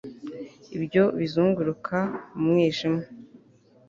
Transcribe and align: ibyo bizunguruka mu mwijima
ibyo 0.77 1.03
bizunguruka 1.19 1.97
mu 2.33 2.41
mwijima 2.53 3.01